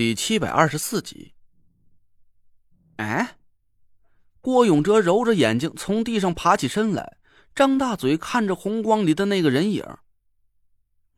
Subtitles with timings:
[0.00, 1.34] 第七百二十四集。
[2.96, 3.36] 哎，
[4.40, 7.18] 郭永哲揉着眼睛从地上爬起身来，
[7.54, 9.84] 张大嘴看着红光里的那个人影。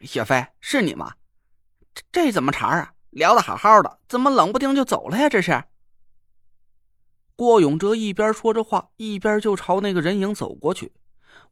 [0.01, 1.15] 雪飞，是你吗？
[1.95, 2.95] 这这怎么茬啊？
[3.11, 5.29] 聊的好好的，怎么冷不丁就走了呀？
[5.29, 5.63] 这是。
[7.37, 10.93] 郭永哲一边说着话，一边就朝那个人影走过去。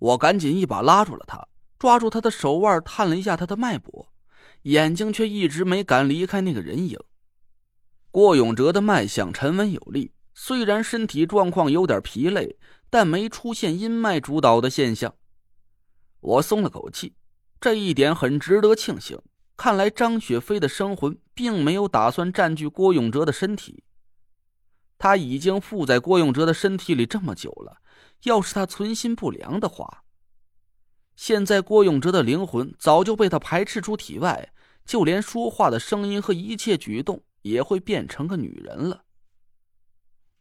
[0.01, 1.47] 我赶紧一把拉住了他，
[1.79, 4.13] 抓住他的手腕，探了一下他的脉搏，
[4.63, 6.99] 眼睛却一直没敢离开那个人影。
[8.13, 12.59] 郭永哲的脉象沉稳有力，虽然身体状况有点疲累，
[12.91, 15.15] 但没出现阴脉主导的现象。
[16.19, 17.15] 我松了口气，
[17.61, 19.17] 这一点很值得庆幸。
[19.57, 23.85] 看来张雪飞的生魂并没有打算占据郭永哲的身体。
[24.99, 27.81] 他已经附在郭永哲的身体里这么久了，
[28.25, 30.03] 要是他存心不良的话，
[31.15, 34.53] 现在郭永哲的灵魂早就被他排斥出体外，
[34.85, 37.23] 就连说话的声音和一切举动。
[37.43, 39.05] 也会变成个女人了。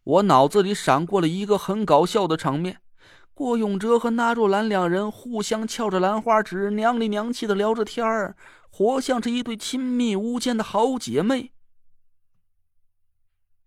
[0.03, 2.81] 我脑子里闪过了一个很搞笑的场面：
[3.33, 8.35] 郭永哲和纳若兰两人互相翘着兰花指，娘里娘气的聊着天儿，
[8.69, 11.51] 活像是一对亲密无间的好姐妹。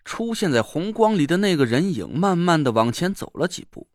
[0.04, 3.88] 出现在红光里的那个人影，慢慢的往前走了几步。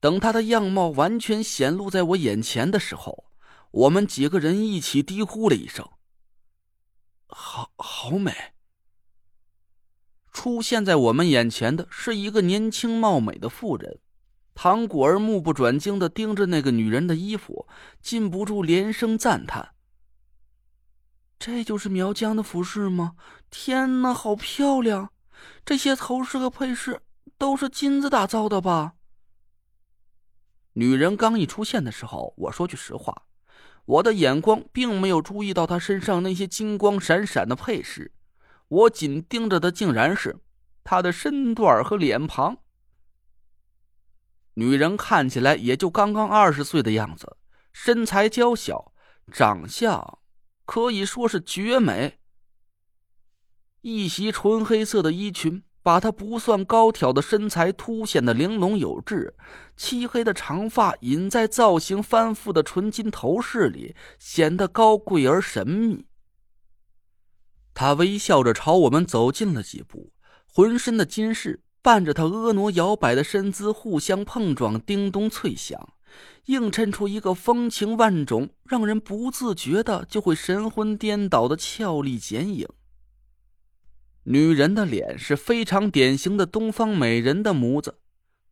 [0.00, 3.26] 等他的样貌完全显露在我眼前的时候，
[3.70, 5.86] 我们几个人一起低呼了一声
[7.28, 8.32] ：“好好美。”
[10.32, 13.98] 出现在我们眼前的是一个年轻貌美的妇人，
[14.54, 17.66] 唐果儿目不转睛的盯着那个女人的衣服，
[18.00, 19.70] 禁不住连声赞叹
[21.38, 23.14] ：“这就是苗疆的服饰吗？
[23.50, 25.10] 天哪，好漂亮！
[25.64, 27.00] 这些头饰和配饰
[27.38, 28.94] 都是金子打造的吧？”
[30.74, 33.24] 女人刚一出现的时候，我说句实话，
[33.84, 38.12] 我的眼光并没有注意到她身上那些金光闪闪的配饰。
[38.70, 40.38] 我紧盯着的竟然是
[40.82, 42.58] 她的身段和脸庞。
[44.54, 47.36] 女人看起来也就刚刚二十岁的样子，
[47.72, 48.92] 身材娇小，
[49.32, 50.18] 长相
[50.64, 52.18] 可以说是绝美。
[53.80, 59.34] 一袭纯黑色的衣裙，把她不算高挑的身材凸显的玲珑有致，
[59.76, 66.06] 漆黑的长发隐在造型繁复的纯金头饰里，显得高贵而神秘。
[67.80, 70.12] 他微笑着朝我们走近了几步，
[70.52, 75.94] 浑身的金饰伴着他婀娜摇摆的身姿互相碰撞，叮咚脆响，
[76.44, 82.68] 映衬出一个风情万种、让人不自觉的就会神魂颠倒的俏丽剪影。
[84.24, 88.00] 女人的脸是非常典型的东方美人的模子，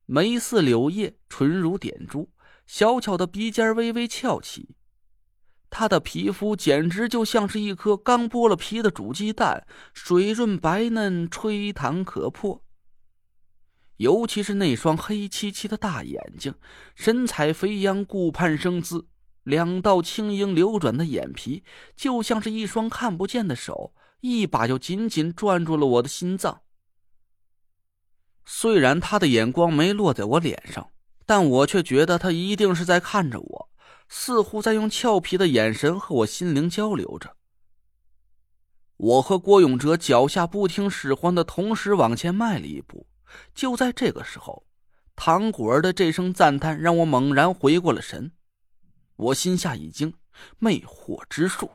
[0.06, 2.30] 眉似柳叶，唇如点珠，
[2.66, 4.70] 小巧的鼻尖微微翘起。
[5.70, 12.62] 她的皮肤简直就像是一颗刚剥了皮的煮鸡蛋，水润白嫩，吹弹可破。
[13.98, 16.54] 尤其是那双黑漆漆的大眼睛，
[16.94, 19.08] 神采飞扬，顾盼生姿，
[19.42, 21.64] 两道轻盈流转的眼皮，
[21.96, 26.62] 就像是一双看不见的手，一把就紧紧攥住了我的心脏。
[28.44, 30.90] 虽然他的眼光没落在我脸上，
[31.26, 33.70] 但我却觉得他一定是在看着我。
[34.08, 37.36] 似乎在用俏皮的眼神和我心灵交流着。
[38.96, 43.06] 我和郭永哲脚下不听使唤的同时往前迈了一步。
[43.54, 44.66] 就在这个时候，
[45.14, 48.32] 唐果儿的这声赞叹让我猛然回过了神。
[49.16, 50.14] 我心下一惊，
[50.58, 51.70] 魅惑之术。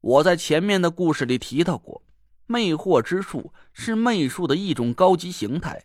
[0.00, 2.02] 我在前面的故事里提到过，
[2.46, 5.84] 魅惑之术是魅术的一种高级形态，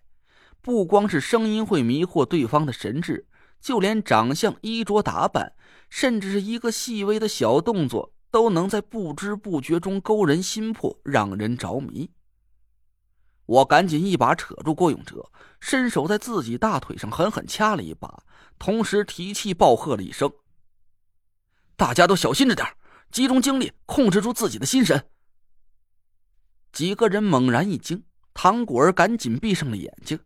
[0.62, 3.28] 不光是声音会迷惑对方的神智。
[3.63, 5.53] 就连长相、衣着打扮，
[5.90, 12.12] 甚至是一个细微的小动作，都能在不知不觉中勾人心魄，让人着迷。
[13.46, 15.31] 我赶紧一把扯住郭永哲，
[15.62, 18.24] 伸手在自己大腿上狠狠掐了一把，
[18.59, 20.30] 同时提气暴喝了一声
[21.78, 22.68] ：“大家都小心着点，
[23.12, 25.07] 集中精力，控制住自己的心神。”
[26.74, 30.19] 几个人猛然一惊，唐果儿赶紧闭上了眼睛。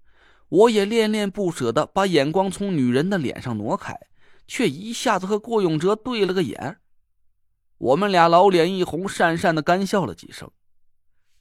[0.49, 3.99] 我也恋恋不舍的把眼光从女人的脸上挪开，
[4.47, 6.77] 却一下子和郭永哲对了个眼。
[7.77, 10.49] 我们俩老脸一红，讪讪的干笑了几声。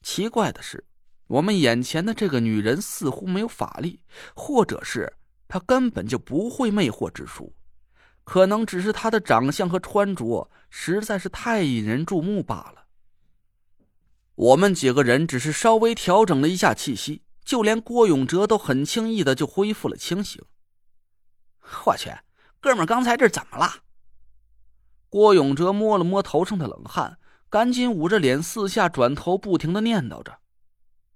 [0.02, 0.84] 奇怪的是，
[1.28, 4.00] 我们眼前的这个女人似乎没有法力，
[4.34, 5.12] 或者是
[5.46, 7.54] 她根本就不会魅惑之术，
[8.24, 12.86] 可能只是她的长相和穿着实在是太引人注目罢了。
[14.34, 17.22] 我们几个人只是稍微调整了一下气息。
[17.46, 20.44] 就连郭永哲都很轻易的就恢复了清醒。
[21.84, 22.12] 我去，
[22.60, 23.76] 哥们儿，刚才这怎么了？
[25.08, 30.38] 郭永哲摸了摸头上的冷汗，赶紧捂着脸，四下转头，不停的念叨着：“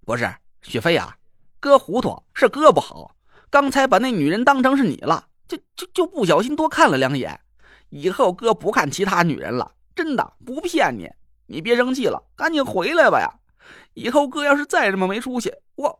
[0.06, 0.32] 不是
[0.62, 1.18] 雪飞呀，
[1.58, 3.16] 哥糊涂，是哥不好。
[3.50, 7.40] 刚才把那女人当成是你了，就就就不小心多看了两眼。
[7.88, 11.10] 以后哥不看其他女人了，真的不骗你。
[11.46, 13.40] 你别生气了，赶紧回来吧呀！
[13.94, 15.99] 以后哥要是再这么没出息，我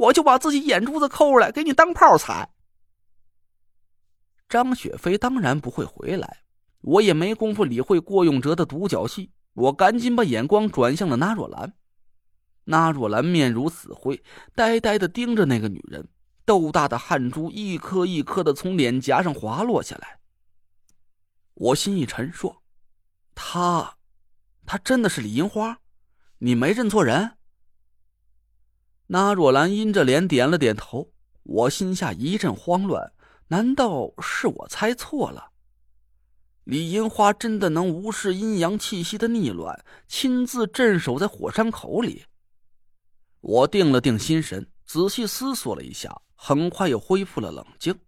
[0.00, 2.50] 我就把自己眼珠子抠出来给你当炮踩。”
[4.48, 6.42] 张雪飞当然不会回来，
[6.80, 9.30] 我也没工夫理会郭永哲的独角戏。
[9.52, 11.74] 我赶紧把眼光转向了那若兰，
[12.64, 14.22] 那若兰面如死灰，
[14.54, 16.08] 呆呆的盯着那个女人，
[16.44, 20.20] 豆大的汗珠一颗一颗的从脸颊上滑落下来。
[21.54, 22.62] 我心一沉，说
[23.34, 23.96] ：“她，
[24.64, 25.80] 她真的是李银花？
[26.38, 27.36] 你没认错人？”
[29.12, 31.10] 那若兰阴着脸点了点头。
[31.42, 33.12] 我心下一阵慌乱，
[33.48, 35.50] 难道是我猜错了？
[36.62, 42.24] 李银花真的能无视阴阳气息的逆乱，亲自镇守在火山口里？
[43.40, 47.98] 我定了定心神，仔细思索了一下，很快又恢复了冷静。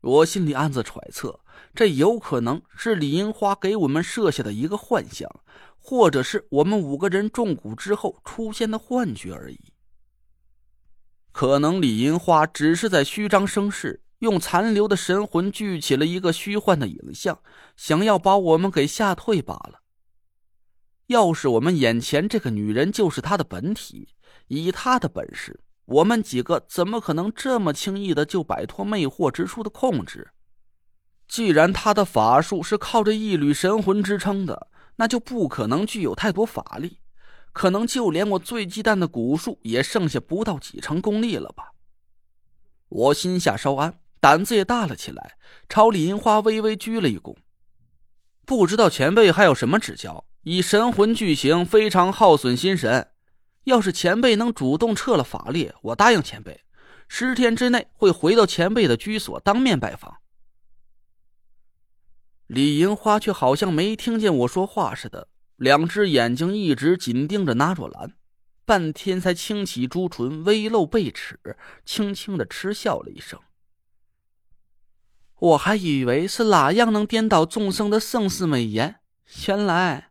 [0.00, 1.38] 我心里暗自揣测，
[1.74, 5.28] 这有可能是李银花给我们设下的一个幻象，
[5.76, 9.60] 或者是我们五个人中蛊之后出现的幻觉而已。
[11.34, 14.02] 可能李银花只是在虚张声势。
[14.20, 17.40] 用残留的神魂聚起了一个虚幻的影像，
[17.76, 19.80] 想要把我们给吓退罢了。
[21.08, 24.10] 要是我们眼前这个女人就是她的本体，
[24.46, 30.30] 以她的本事，我们几个怎么可能这么轻易的就摆脱魅惑之术的控制？
[31.28, 37.00] 既然她的法术是靠着一缕神魂支撑的，那就不可能具有太多法力，
[37.54, 41.72] 可能就连我最忌惮的蛊术也剩下不到几成功力了吧？
[42.90, 43.98] 我心下稍安。
[44.20, 45.36] 胆子也大了起来，
[45.68, 47.36] 朝李银花微微鞠了一躬。
[48.46, 50.24] 不知道前辈还有什么指教？
[50.44, 53.10] 以神魂巨行非常耗损心神，
[53.64, 56.62] 要是前辈能主动撤了法力，我答应前辈，
[57.06, 60.16] 十天之内会回到前辈的居所当面拜访。
[62.46, 68.14] 李银花却好像没听见我说话似的，两只眼睛一直紧盯着那若兰，
[68.64, 71.38] 半天才轻启朱唇，微露贝齿，
[71.84, 73.38] 轻轻的嗤笑了一声。
[75.38, 79.00] 我还以为是哪样能颠倒众生的盛世美颜，
[79.46, 80.10] 原来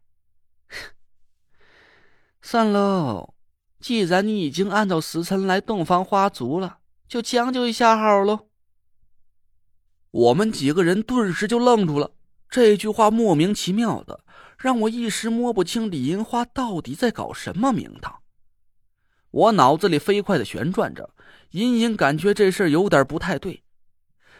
[2.42, 3.34] 算喽。
[3.80, 8.48] 既然你已经按照时辰来洞房花烛了，就将就一下好喽。
[10.12, 12.12] 我们几个人顿时就愣住了，
[12.50, 14.24] 这句话莫名其妙的，
[14.64, 18.22] 让我一时摸不清李银花到底在搞什么名堂。
[19.30, 21.14] 我脑子里飞快的旋转着，
[21.52, 23.64] 隐隐感觉这事有点不太对。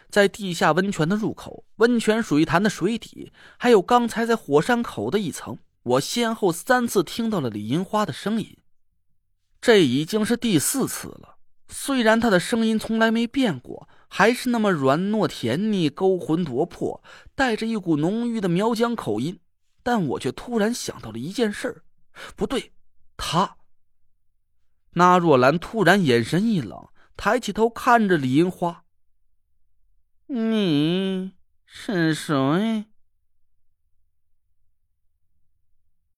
[0.08, 8.56] 在地下温泉的入口、温泉水潭的水底，还有刚才在火山口的一层，我先后三次听到了李银花的声音。
[9.60, 11.36] 这已经是第四次了。
[11.68, 17.02] 虽然她的声音从来没变过，还是那么软糯甜腻、勾魂夺魄，
[17.34, 19.38] 带着一股浓郁的苗疆口音，
[19.84, 21.84] 但我却突然想到了一件事：
[22.34, 22.72] 不对，
[23.16, 23.58] 他。
[24.94, 28.84] 那若兰突然眼神一冷，抬起头看着李银花。
[30.26, 31.34] 你
[31.66, 32.86] 是谁？